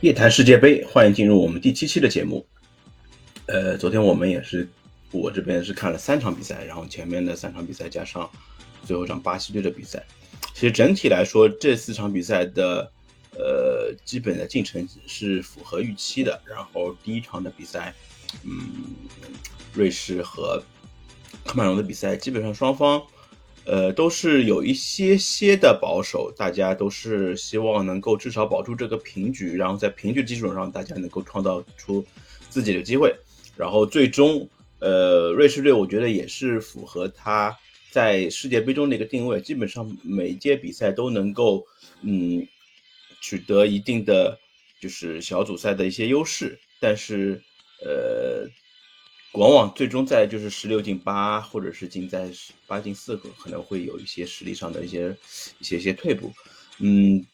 [0.00, 2.46] 夜谈世界杯，欢迎进入我们第七期的节目。
[3.44, 4.66] 呃，昨天我们也是，
[5.10, 8.28] 我这边是看了三场比赛，然后前面的三场比赛加上
[8.82, 10.02] 最后一场巴西队的比赛。
[10.54, 12.90] 其实整体来说，这四场比赛的
[13.32, 16.40] 呃基本的进程是符合预期的。
[16.46, 17.94] 然后第一场的比赛，
[18.42, 18.70] 嗯，
[19.74, 20.62] 瑞士和
[21.44, 23.02] 喀麦隆的比赛，基本上双方。
[23.70, 32.04] 呃，都是有一些些的保守，大家都是希望能够至少保住这个平局，然后在平局基础上，大家能够创造出
[32.48, 33.14] 自己的机会，
[33.56, 34.48] 然后最终，
[34.80, 37.56] 呃，瑞士队我觉得也是符合他
[37.92, 41.64] 在世界杯中的一个定位，基本上每一届比赛都能够，
[42.02, 42.44] 嗯，
[43.22, 44.36] 取得一定的
[44.80, 47.40] 就是小组赛的一些优势，但是，
[47.84, 48.50] 呃。
[49.34, 52.28] 往往最终在就是十六进八，或者是进在
[52.66, 55.16] 八进四个，可能会有一些实力上的一些
[55.60, 56.32] 一些一些退步。
[56.78, 57.24] 嗯，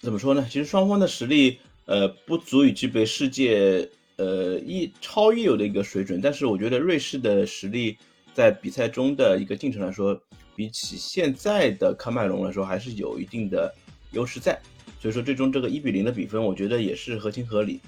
[0.00, 0.46] 怎么说呢？
[0.50, 6.20] 其实双方的实力，呃，不足以具备世界呃一超一流的一个水准。
[6.20, 7.96] 但是我觉得瑞士的实力
[8.34, 10.20] 在比赛中的一个进程来说，
[10.54, 13.74] 比起现在的喀麦隆来说，还是有一定的
[14.12, 14.60] 优势在。
[15.00, 17.80] 所以说，最终这个一比零的比分，我觉得也是合情合理。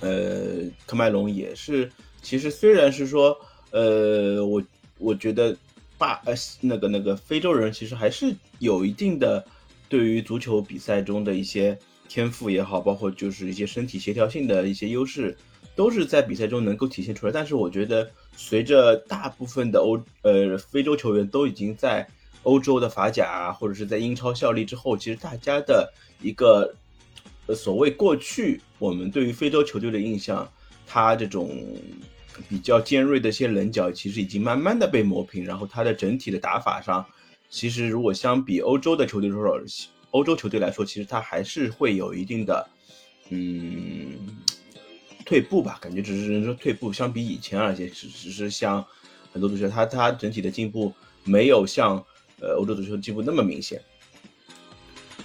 [0.00, 1.92] 呃，喀麦隆也是。
[2.22, 3.36] 其实虽然是说，
[3.72, 4.62] 呃，我
[4.98, 5.54] 我觉得
[5.98, 9.44] 巴呃那个那个非洲人其实还是有一定的
[9.88, 11.76] 对于足球比赛中的一些
[12.08, 15.36] 天赋也好，包括就是一些身体协调性的一些优势，
[15.74, 17.32] 都是在比赛中能够体现出来。
[17.32, 22.06] 但是我觉得，随着大部分的欧呃非洲球员都已经在
[22.44, 26.72] 欧洲的法甲或者是在英超效力之后，其实大家的一个
[27.54, 30.48] 所谓过去我们对于非洲球队的印象，
[30.86, 31.50] 他这种。
[32.48, 35.44] 比较尖锐的一些棱角，其实已经慢慢的被磨平。
[35.44, 37.04] 然后它的整体的打法上，
[37.48, 39.60] 其实如果相比欧洲的球队说，
[40.10, 42.68] 欧洲球队来说，其实它还是会有一定的，
[43.30, 44.16] 嗯，
[45.24, 45.78] 退步吧。
[45.80, 48.84] 感觉只是说退步，相比以前而言，只只是像
[49.32, 50.92] 很多足球，它它整体的进步
[51.24, 51.96] 没有像
[52.40, 53.80] 呃欧洲足球进步那么明显。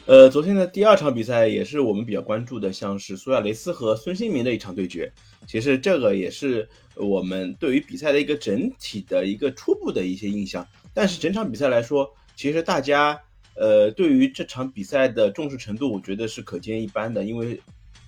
[0.08, 5.12] 呃，昨天的第二场比赛也是我们比较关注的，像是苏亚雷斯和孙兴民的一场对决。
[5.46, 10.66] 其实这个也是我们对于比赛的一个整体的一个初步的一些印象。
[10.94, 13.20] 但是整场比赛来说，其实大家
[13.56, 17.26] 呃对于这场比赛的重视程度，我觉得是可见一斑的。
[17.26, 17.60] 因为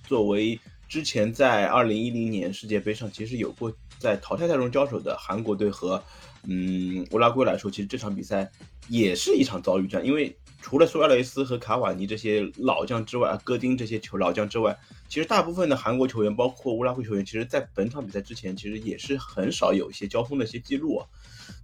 [0.08, 0.58] 作为
[0.88, 6.02] 之前在二零一零年世界杯上其实有过在淘汰赛中交手的韩国队和
[6.44, 8.50] 嗯乌拉圭来说，其实这场比赛
[8.88, 10.34] 也是一场遭遇战，因为。
[10.62, 14.78] 除了苏亚雷斯和卡瓦尼这些老将之外啊，戈丁这些球老将之外，
[15.08, 21.06] 其实大部分的韩国球员，包括乌拉圭球员，其实在本场比赛之前，其实也是很少有一些交锋的一些记录啊。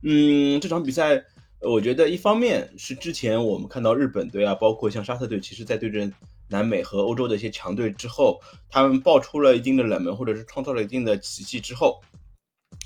[0.02, 1.22] 嗯，这场比赛，
[1.60, 6.12] 我觉得一方面是之前我们看到日本队啊，包括像沙特队，其实在对阵
[6.48, 12.00] 南美和欧洲的一些强队之后，他们爆出了一定的冷门，或者是创造了一定的奇迹之后，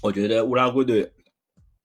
[0.03, 1.11] 我觉得乌拉圭队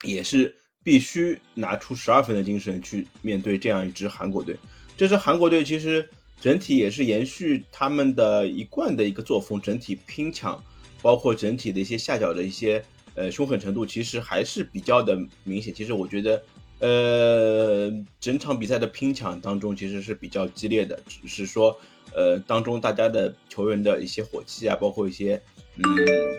[0.04, 0.56] 也是。
[0.86, 4.56] 必须拿出十二分的精神去面对这样一支韩国队。
[4.96, 6.08] 这支韩国队其实
[6.40, 10.64] 整体也是延续他们的一贯的一个作风，整体拼抢，
[11.02, 12.86] 包括整体的一些下脚的一些
[13.16, 15.74] 呃凶狠程度，其实还是比较的明显。
[15.74, 16.44] 其实我觉得，
[16.78, 21.76] 呃，整场比赛的拼抢当中其实是比较激烈的，只是说，
[22.14, 25.42] 呃，当中大家的球员的一些火气啊，包括一些
[25.78, 25.84] 嗯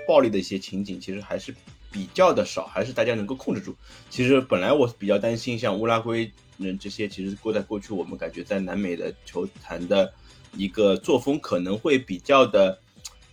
[0.06, 1.52] 暴力的一些情景，其实还是。
[1.96, 3.74] 比较的少，还是大家能够控制住。
[4.10, 10.12] 其实本来我比较担心，像乌拉圭人这些，其实过在过去，我们感觉在南美的球坛的
[10.54, 12.78] 一个作风可能会比较的，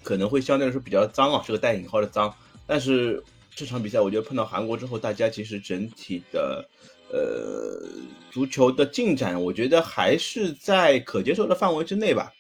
[0.02, 2.34] 可能会相对来说比较脏啊，是个带引号的脏。
[2.66, 3.22] 但是
[3.54, 6.66] 这场比赛，我觉得碰到韩国之后，大家其实整体的
[7.12, 7.86] 呃
[8.32, 12.32] 足球的进展，我觉得还是在可接受的范围之内吧。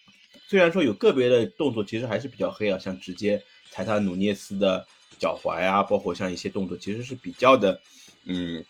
[0.47, 4.87] 虽然说有个别的动作其实还是比较黑啊，像直接踩踏努涅斯的。
[5.23, 7.79] 脚踝啊，包括像一些动作，其实是比较的，
[8.25, 8.61] 嗯，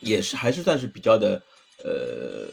[0.00, 1.42] 也是还是算是比较的，
[1.82, 2.46] 呃，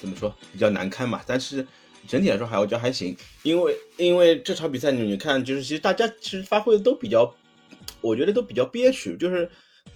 [0.00, 1.20] 怎么说，比较难堪嘛。
[1.26, 1.66] 但是
[2.08, 7.30] 整体来说，还我觉得还行，因为因为这场比赛你看，就是其实大家其实发挥的都比较，
[8.00, 9.14] 我觉得都比较憋屈。
[9.18, 9.50] 就是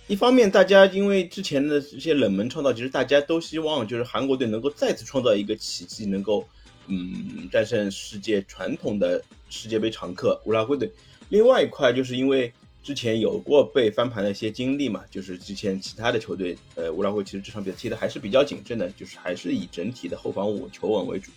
[0.06, 6.46] 一方面，大家因为之前的这些冷门创造，其实大家都希望就是韩国队能够再次创造一个奇迹，能够
[6.86, 10.92] 嗯战胜世界传统的世界杯常客乌拉圭队。
[11.28, 12.52] 另外一块就是因为
[12.82, 21.32] 之前有过被翻盘的一些经历嘛，就是之前其他的球队，呃，乌拉圭其实这场比赛踢的还是比较谨慎的，就是还是以整体的后防稳求稳为主。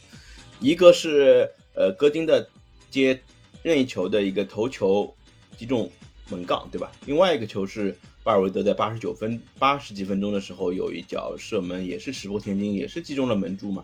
[0.59, 2.47] 一个是呃戈丁的
[2.91, 3.19] 接
[3.63, 5.11] 任意球的一个头球
[5.57, 5.89] 击中
[6.29, 6.91] 门杠，对吧？
[7.05, 13.83] 另外一个球是巴尔韦德在八十九分八十几分钟的时候有一脚射门，也是石破天惊，也是击中了门柱嘛。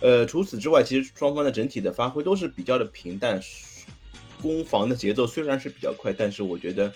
[0.00, 3.42] 呃，除此之外，其实双方的整体的发挥都是比较的平淡，
[4.40, 6.92] 攻防的节奏虽然是比较快，但是我觉得，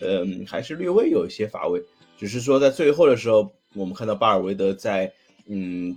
[0.00, 1.82] 嗯，还是略微有一些乏味。
[2.18, 5.12] 只是说在最后的时候，我们看到巴尔维德在
[5.46, 5.96] 嗯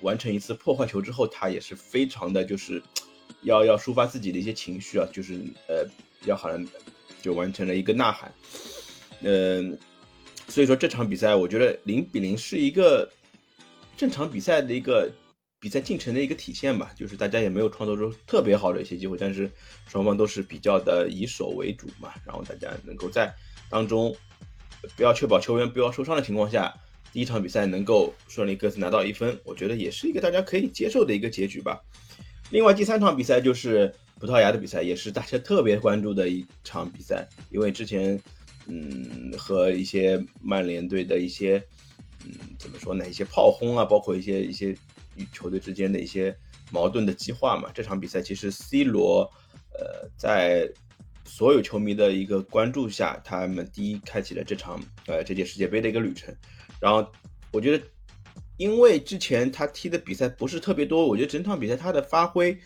[0.00, 2.82] 完成一次破坏球之后，他也是非常的就是
[3.42, 5.34] 要要抒发自己的一些情绪啊，就是
[5.68, 5.86] 呃
[6.24, 6.66] 要好像
[7.20, 8.32] 就完成了一个呐喊，
[9.22, 9.78] 嗯，
[10.48, 13.10] 所以说这场比赛我觉得零比零是一个
[13.96, 15.10] 正常比赛的一个。
[15.62, 19.48] 比赛进程的一个体现吧，就是大家也没有创造出特别好的一些机会，但是
[19.86, 23.32] 双方都是比较的以守为主嘛，然后大家能够在
[23.70, 24.12] 当中
[24.96, 26.74] 不要确保球员不要受伤的情况下，
[27.12, 31.80] 第一场比赛能够顺利各自拿到一分，我觉得也是一个大家可以接受的一个结局吧。
[32.50, 38.20] 另外第三场比赛就是葡萄牙的比赛，也是大家特别关注的一场比赛，因为之前
[38.66, 41.62] 嗯和一些曼联队的一些
[42.24, 44.76] 嗯怎么说呢，一些炮轰啊，包括一些一些。
[45.16, 46.36] 与球队之间的一些
[46.70, 49.30] 矛盾的激化嘛，这场比赛其实 C 罗，
[49.78, 50.70] 呃，在
[51.24, 56.34] 所有球迷的一个关注下，他们第一开启了这场呃这届世界杯的一个旅程。
[56.80, 57.06] 然后
[57.52, 57.84] 我觉得，
[58.56, 62.58] 因为之前他踢的比赛不是特别多，我觉得整场比赛他的发挥，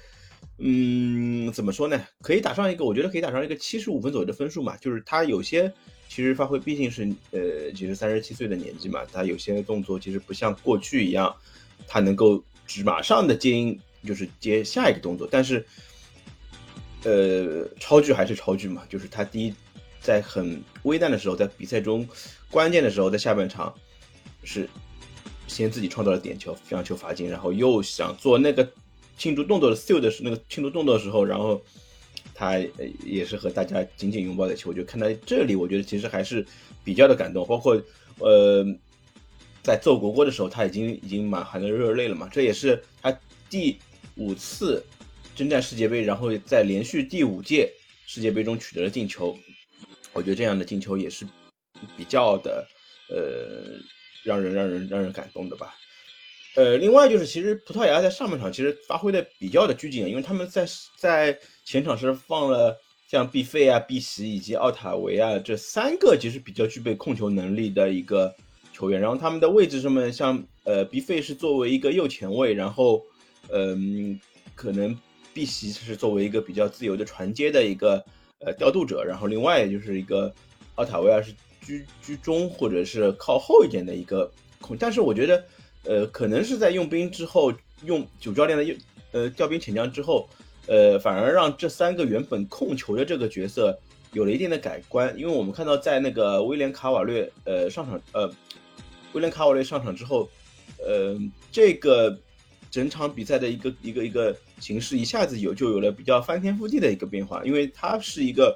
[0.59, 2.03] 嗯，怎么说呢？
[2.23, 4.77] 可以打上一个，我觉得可以打上一个七十五分左右的分数嘛。
[4.79, 5.71] 就是他有些
[6.09, 11.35] 其实发挥毕竟是呃，其实三十七岁的年纪嘛，他有些动作其实不像过去一样。
[11.87, 15.65] 他能够只马上的接应，就是接下一个动作，但是，
[17.05, 19.55] 呃，超距还是超距嘛，就是他第一
[20.01, 22.07] 在很危难的时候，在比赛中
[22.51, 23.73] 关键的时候，在下半场
[24.43, 24.69] 是
[25.47, 28.69] 先自己创造了点球，让球罚进，然后又想做那个
[29.17, 31.63] 庆祝动作的 seal 的那个庆祝动作的时候，然后
[32.35, 32.59] 他
[33.05, 36.45] 也是和大家紧紧拥抱在一起，我就看到这里，我觉得其实还是
[36.85, 37.81] 比较的感动，包括
[38.19, 38.67] 呃。
[39.67, 42.29] 在奏国歌的时候，他已经已经满含着热泪了嘛？
[42.31, 43.11] 这也是他
[43.51, 43.77] 第
[44.15, 44.81] 五次
[45.35, 47.69] 征战世界杯，然后在连续第五届
[48.07, 49.37] 世界杯中取得了进球。
[50.13, 51.27] 我觉得这样的进球也是
[51.97, 52.65] 比较的
[53.09, 53.77] 呃，
[54.23, 55.75] 让人让人让人感动的吧。
[56.55, 60.65] 呃，另外就是其实葡萄牙在上半场其实发挥的比较的拘谨，因为他们在
[60.97, 62.79] 在前场是放了
[63.11, 68.33] 像毕费啊、毕席以及奥塔维啊这三个其实比较具备控球能力的一个。
[68.77, 73.03] 球员，然后他们的位置上面，像呃，B 费是作为一个右前卫，然后，
[73.49, 74.21] 嗯，
[74.55, 74.95] 可能
[75.33, 78.05] B 席是作为一个比较自由的传接的一个
[78.41, 80.31] 呃调度者，然后另外就是一个
[80.75, 81.33] 奥塔维尔是
[81.63, 84.31] 居居中或者是靠后一点的一个
[84.61, 85.45] 控，但是我觉得，
[85.85, 87.51] 呃，可能是在用兵之后，
[87.87, 88.77] 用主教练的用
[89.13, 90.29] 呃调兵遣将之后，
[90.67, 93.75] 呃，反而让这三个原本控球的这个角色
[94.13, 98.31] 有了一定的改观，因为我们看到在那个威廉卡瓦略呃上场呃。
[99.17, 100.29] 威廉卡瓦略上场之后，
[100.79, 101.19] 呃，
[101.51, 102.15] 这个
[102.71, 108.55] 整场比赛的一个一个一个形式一下子有就有了比较翻天覆地的一个变化，因为他是一个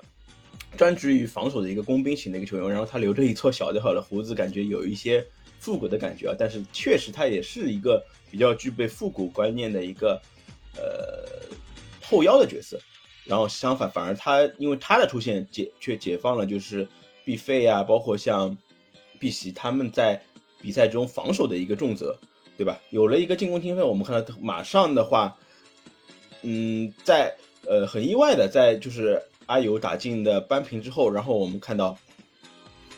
[0.77, 5.27] 专职于防守的一个工兵型的一个球员，然后他留着一撮小的好的胡子，感觉有一些
[5.61, 6.37] 复古的感觉啊。
[6.39, 10.21] 但是确实他也是一个比较具备复古观念的一个
[10.77, 11.57] 呃
[12.03, 12.79] 后腰的角色。
[13.25, 16.87] 然后相反，反而他因为他的出现解却解放了就是
[17.25, 18.55] 毕费啊，包括像
[19.19, 20.23] 碧玺他们在。
[20.61, 22.17] 比赛中防守的一个重责，
[22.57, 22.79] 对吧？
[22.91, 25.37] 有了一个进攻天分，我们看到马上的话，
[26.43, 27.35] 嗯，在
[27.67, 31.97] 呃很意外的，在就是阿尤打进的扳平之后，然后我们看到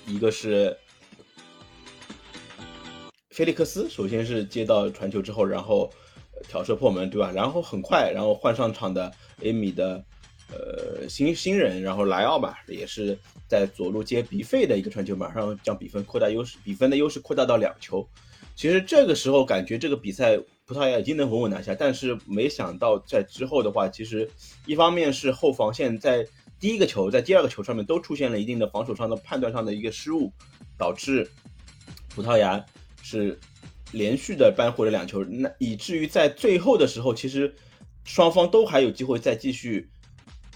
[0.06, 0.76] 一个是
[3.30, 5.90] 菲利克斯，首先是接到传球之后，然后
[6.48, 7.30] 挑射破门，对吧？
[7.32, 10.04] 然后很快，然后换上场的 A 米的。
[10.52, 13.18] 呃，新新人，然后莱奥吧，也是
[13.48, 18.06] 在左路接比费的一个传球，马上将比分扩大优势，比分的优势扩大到两球。
[18.54, 24.28] 其实这个时候感觉这个比赛葡萄牙已经能稳稳拿下，但是没想到在之后的话，其实
[24.66, 26.26] 一方面是后防线在
[26.60, 30.30] 第一个球，在第二个球上面都出现了一定的防守上的判断上的一个失误，
[30.76, 31.26] 导致
[32.14, 32.62] 葡萄牙
[33.02, 33.40] 是
[33.92, 37.54] 连续的扳回了两球，那以至于在最后的时候，其实
[38.04, 39.88] 双方都还有机会再继续。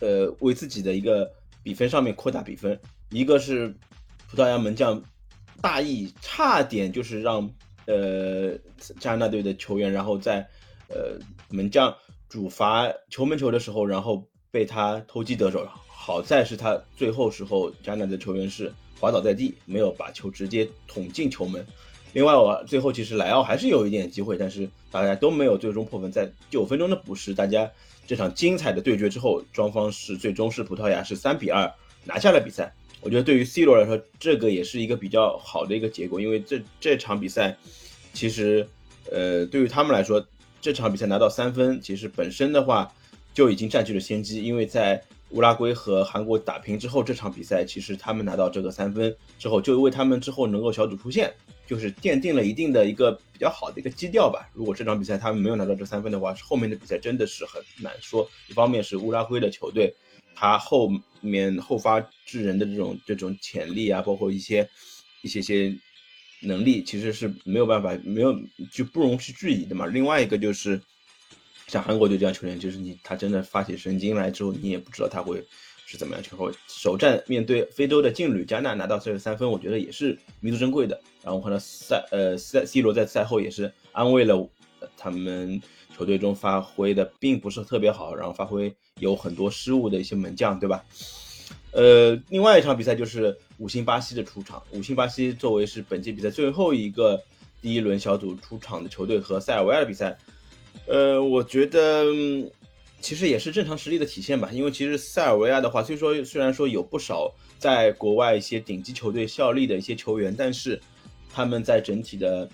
[0.00, 1.30] 呃，为自己的一个
[1.62, 2.78] 比分上面扩大比分，
[3.10, 3.74] 一个是
[4.30, 5.02] 葡萄牙门将
[5.60, 7.50] 大意，差点就是让
[7.86, 8.52] 呃
[9.00, 10.46] 加拿大队的球员，然后在
[10.88, 11.94] 呃门将
[12.28, 15.66] 主罚球门球的时候，然后被他偷鸡得手。
[15.88, 21.66] 好在是他最后时候加拿大的球员是滑倒在地，没有把球直接捅进球门。
[22.12, 26.10] 另外，我最后其实莱奥还是有一点机会，但是大家都没有最终破门。
[26.10, 27.70] 在九分钟的补时，大家
[28.06, 31.70] 这场精彩的对决之后，双方是最终是葡萄牙是三比二
[32.04, 32.72] 拿下了比赛。
[33.02, 37.56] 我觉得对于 C 罗来说，这个也是一个比较好的一个结果，因为这这场比赛
[38.12, 38.66] 其实，
[39.10, 40.24] 呃，对于他们来说，
[40.60, 42.92] 这场比赛拿到三分，其实本身的话
[43.34, 51.32] 就已经占据了先机，因为在乌拉圭和韩国打平之后，这场比赛其实他们拿到这个三分之后，就为他们之后能够小组出线，
[51.66, 54.48] 就是奠定了一定的一个比较好的一个基调吧。
[54.54, 58.28] 如果这场比赛他们没有拿到这三分的话，后面的比赛真的是很难说。
[58.48, 59.94] 一方面是乌拉圭的球队，
[60.34, 64.68] 他后面后发制人的这种这种潜力啊，包括一些
[65.22, 65.76] 一些些
[66.40, 68.34] 能力，其实是没有办法没有
[68.72, 69.86] 就不容去质疑的嘛。
[69.86, 70.80] 另外一个就是。
[71.68, 75.44] 像韩国队这样球员，就是你他真的发起神经来之后，你也不知道他会
[75.86, 76.22] 是怎么样。
[76.22, 81.00] 最后首战面对非洲的劲旅加纳拿到这个三分，我觉得也是弥足珍贵的。
[81.22, 84.46] 然后看到赛呃赛 C 罗在赛后也是安慰了
[84.96, 85.60] 他们
[85.96, 90.84] 球队中发挥的并不是特别好，然后发挥有很多失误的一些门将，对吧？
[91.72, 94.62] 呃，另外一场比赛就是五星巴西的出场。
[94.72, 97.22] 五星巴西作为是本届比赛最后一个
[97.60, 100.16] 第一轮小组出场的球队和塞尔维亚的比赛。
[100.86, 102.04] 呃，我觉得
[103.00, 104.50] 其实也是正常实力的体现吧。
[104.52, 110.80] 因为其实塞尔维亚的话，虽说虽然说有不少在国外一些顶级球队效力的一些球员，但是
[111.32, 112.48] 他们在整体的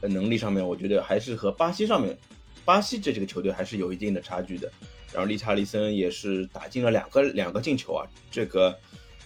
[0.00, 2.16] 能力上面，我觉得还是和巴西上面，
[2.64, 4.70] 巴西这几个球队还是有一定的差距的。
[5.12, 8.74] 然后利查利森也是打进了两个两个进球啊，这个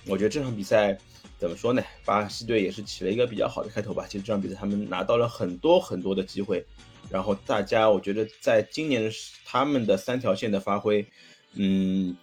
[0.06, 0.98] 我觉得这场比赛
[1.38, 1.80] 怎么说呢？
[2.04, 4.04] 巴西队也是起了一个比较好的开头吧。
[4.08, 6.64] 其实这场比赛他们拿到了很多很多的机会。
[7.10, 9.10] 然后大家，我觉得在今年
[9.44, 11.06] 他们的三条线的发挥，
[11.54, 12.16] 嗯，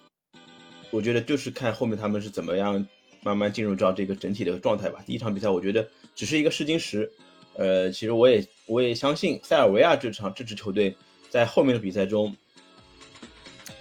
[0.91, 2.85] 我觉得就是看后面他们是怎么样
[3.21, 5.01] 慢慢进入到这个整体的状态吧。
[5.05, 7.09] 第一场比赛，我觉得只是一个试金石，
[7.55, 10.95] 呃，其实我也我也相信塞尔维亚这场这支球队
[11.29, 12.35] 在后面的比赛中，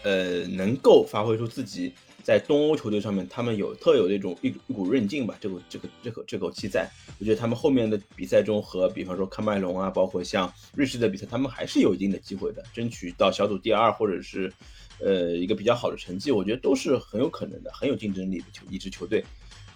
[0.05, 1.93] 呃，能够发挥出自己。
[2.23, 6.89] 在东欧球队上面，他们有特有的一种一一股韧劲吧，这个这个这口这口气在。
[7.19, 14.53] 我觉得他们后面的比赛中和，比方说喀麦隆啊，包括像瑞士的比赛，他们还是有一定的机会的，争取到小组第二或者是，
[15.01, 19.25] 呃，一个比较好的成绩，我觉得都是很有可能的，很有竞争力的球一支球队。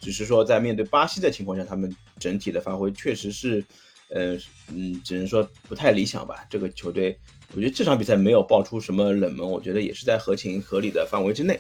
[0.01, 3.65] 只是说在面对巴西的情况下，他们整体的发挥确实是，
[4.09, 4.37] 呃
[4.73, 6.47] 嗯，只能说不太理想吧。
[6.49, 7.19] 这个球队，
[7.55, 11.59] 我觉得这场比赛没有爆出什么冷门，我觉得也是在合情合理的范围之内。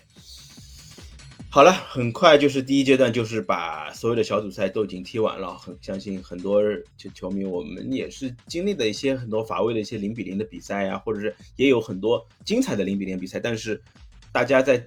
[1.56, 5.56] 好了，很快就是第一阶段，就是把所有的小组赛都已经踢完了。
[5.56, 6.60] 很相信很多
[6.98, 13.40] 球球迷，我们也是经历了一些很多乏味的一些零比零的比赛呀，或者是也有很多精彩的零比零比赛。
[13.40, 13.82] 但是
[14.30, 14.86] 大家在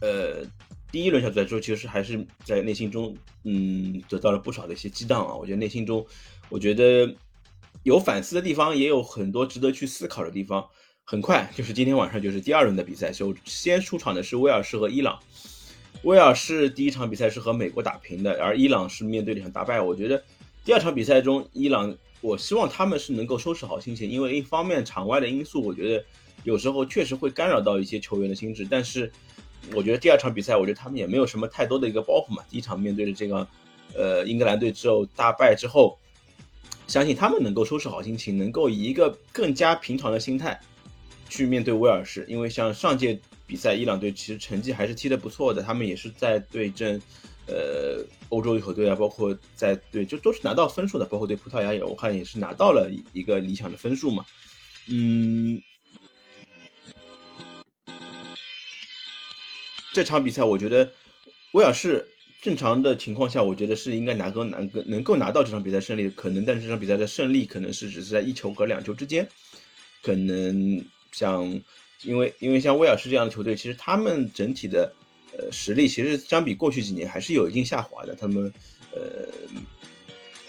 [0.00, 0.44] 呃
[0.90, 5.32] 第一轮小组赛之后，其实还是在内心中嗯得到了不少的一些激荡啊。
[5.32, 6.04] 我觉得内心中，
[6.48, 7.14] 我觉得
[7.84, 10.68] 有反思的地方，也有很多值得去思考的地方。
[11.04, 15.20] 很快就是今天晚上就是第二轮的比赛，首先出场的是威尔士和伊朗。
[16.02, 19.80] 威尔士第一场比赛是和美国打平的，而伊朗是面对了一场大败。
[19.80, 20.22] 我觉得
[20.64, 26.04] 第二场比赛中，伊朗，我希望他们是能够收拾好心情，因为一方面场外的因素，我觉得
[26.42, 28.66] 有时候确实会干扰到一些球员的心智。
[28.68, 29.10] 但是
[29.72, 32.42] 我觉得第二场比赛，我觉得他们也没有什么太多的一个包袱嘛。
[32.50, 33.46] 第一场面对的这个
[33.94, 35.96] 呃英格兰队之后大败之后，
[36.88, 40.60] 相信他们能够收拾好心情，能够以一个更加平常的心态
[41.32, 43.18] 去面对威尔士，因为像上届。
[43.44, 46.98] 比赛，伊朗队其实成绩还是踢得不错的，他们也是在对阵，
[47.46, 54.24] 呃，欧洲一球队啊，包括在对，就都是拿到分数的，包括对葡萄牙也，我看也是拿到了一个理想的分数嘛。
[54.88, 55.60] 嗯，
[59.92, 60.90] 这场比赛我觉得
[61.52, 62.08] 威尔士
[62.40, 69.28] 正常的情况下，我觉得是应该拿个拿个能够拿到这场比赛胜利的可能，但是这场比赛的胜利可能是只是在一球和两球之间，
[70.00, 71.60] 可能像。
[72.04, 74.92] 因为因为像威尔士这样的球队，其实他们整体的
[75.38, 78.12] 呃实力其实相比过去几年还是有一定下滑的。
[78.16, 78.52] 他们
[78.92, 79.28] 呃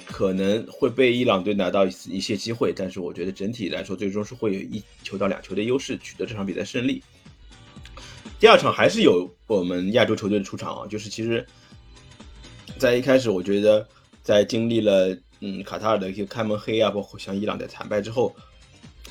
[0.04, 7.04] 可能会被伊朗队拿到一一些机会，但是我觉得整体来说，最终是会有一球到两球的优势取得这场比赛胜利。
[8.40, 11.46] 第二场还是有我们亚洲球队的出场啊，就是其实，
[12.80, 13.88] 在一开始我觉得
[14.24, 18.36] 在经历了嗯卡塔尔的一些开门黑啊，包括像伊朗的惨败之后。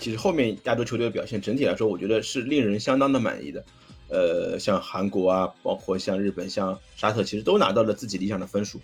[0.02, 3.64] 其实后面亚洲球队的表现整体来说，我觉得是令人相当的满意的。
[4.08, 8.80] 呃，像韩国啊，包括像日本、像沙特，其实都拿到了自己理想的分数。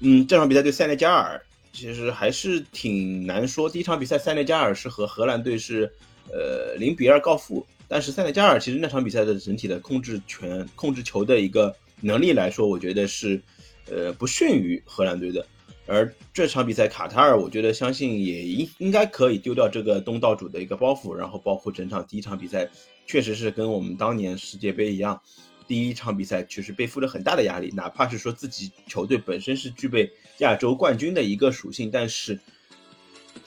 [0.00, 1.40] 嗯，这场比赛对塞内加尔
[1.72, 3.70] 其实还是挺难说。
[3.70, 5.90] 第一场比赛塞内加尔是和荷兰队是
[6.30, 13.40] 呃零比二告负，但是塞内加尔其实那场比赛的整体的控制权、控制球的一个能力来说，我觉得是
[13.88, 15.46] 呃不逊于荷兰队的。
[15.88, 22.68] 而这场比赛，卡塔尔，我觉得相信也应应该可以丢掉这个东道主的一个包袱，然后包括整场第一场比赛，
[23.06, 25.20] 确实是跟我们当年世界杯一样，
[25.68, 32.36] 第一场比赛确实背负了很大的压力，哪怕是说自己球队本身是具备亚洲冠军的一个属性，但是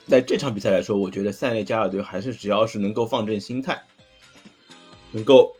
[0.06, 3.78] 在这场比赛来说，我觉得塞内加尔队还是只要是能够放正心态，
[5.12, 5.54] 能够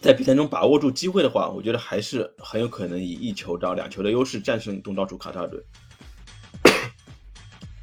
[0.00, 5.62] 在比赛中把握住机会的话，我觉得还是很有可能以一球到两球的优势战胜东道主卡塔尔队。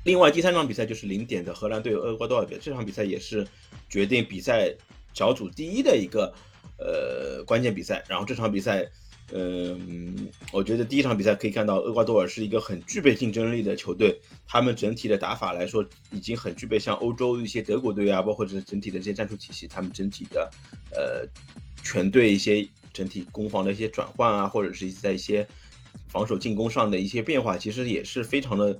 [0.03, 3.47] 另外，第三场比赛就是零点的荷兰队厄瓜多尔队，这场比赛也是
[3.89, 4.73] 决定比赛
[5.13, 6.33] 小组第一的一个
[6.77, 8.03] 呃关键比赛。
[8.07, 8.89] 然后这场比赛。
[9.33, 14.19] 嗯，我觉得第一场比赛可以看到，厄瓜多尔是一个很具备竞争力的球队。
[14.45, 19.69] 他们整体的打法来说，已经很具备像欧洲一些德国队啊，包括这整体的这些战术体系。
[19.69, 20.51] 他们整体的
[20.93, 21.25] 呃
[21.81, 25.47] 全队一些整体攻防的一些转换啊，或者是在一些
[26.09, 28.77] 防守进攻上的一些变化，其实也是非常的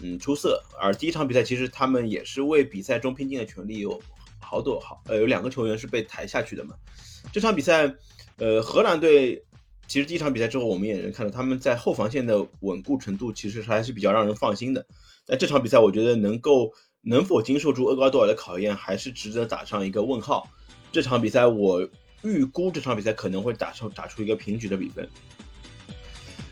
[0.00, 0.62] 嗯出色。
[0.80, 4.00] 而第一场比赛，其实他们也是为比赛中拼尽了全力，有
[4.38, 6.74] 好多好呃有两个球员是被抬下去的嘛。
[7.32, 7.94] 这场比赛，
[8.36, 9.44] 呃，荷兰队。
[9.88, 14.86] 其实第一场比赛之后，我们也能看到他们在后防线的稳固程度，其实还是比较让人放心的。
[15.26, 16.72] 在这场比赛，我觉得能够
[17.02, 20.48] 能否经受住厄瓜多尔的考验，还是值得打上一个问号。
[20.90, 21.86] 这场比赛，我
[22.22, 25.06] 预估这场比赛可能会打出打出一个平局的比分。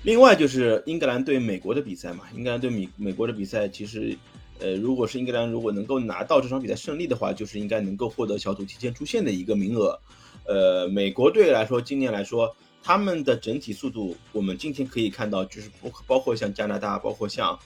[0.03, 4.17] 另外就是英格兰对美国的比赛嘛，英格兰对美美国的比赛，其实
[4.59, 9.99] 呃，如果是英格兰如果能够拿到这场比赛胜利的话，就是应该能够获得小组提前出线的一个名额。
[10.47, 12.55] 呃，美国队来说，今年来说。
[12.83, 17.57] 他们的整体速度，我们今天可以看到，就是包包括像加拿大，包括像，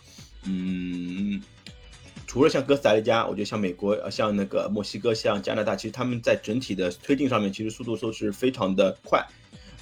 [0.42, 1.40] 嗯，
[2.26, 9.24] 除了像哥斯达黎加，我觉得像美国，呃，像那个墨西哥，像加拿大，其实他们在整体的推进上面，其实速度都是非常的快。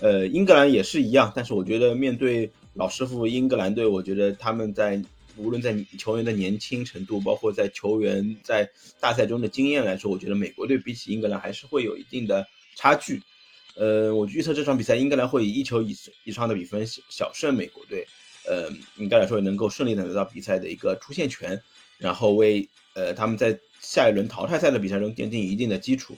[0.02, 5.00] 呃，英格兰也是一样，但是我觉得面对老师傅英格兰队，我觉得他们在
[5.36, 8.68] 无论在球员的年轻程度，包括在球员在
[8.98, 12.44] 大赛中的经验来说，我觉得美国队比起英格兰还是会有一定的
[12.74, 13.22] 差距。
[13.76, 18.04] 呃，我预测这场比赛英格兰会以一球以以上的比分小胜美国队，
[18.44, 21.56] 呃，应该来说能够顺利的得到比赛的一个出线权，
[21.96, 26.16] 然后为呃他们在下一轮淘汰赛的比赛中奠定一定的基础。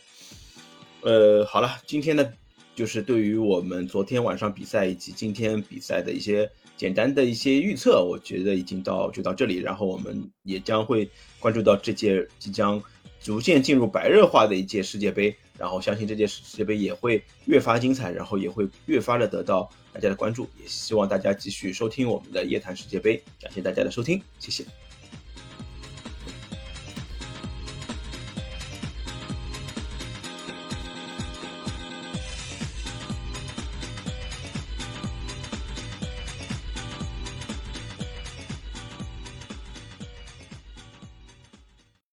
[1.03, 2.33] 呃，好了，今天的
[2.75, 11.09] 就是对于我们昨天晚上比赛以及今天比赛的一些简单的一些预测，我觉得已经到就到这里，然后我们也将会
[11.39, 12.83] 关注到这届即将
[13.21, 15.35] 逐渐进入白热化的一届世界杯。
[15.57, 24.84] 然后相信这届世界杯也会越发精彩，然后也会越发的得到大家的关注，也希望大家继续收听我们的夜谈世界杯，感谢大家的收听，谢谢。